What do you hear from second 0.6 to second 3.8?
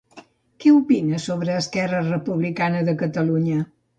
Què opina sobre Esquerra Republicana de Catalunya?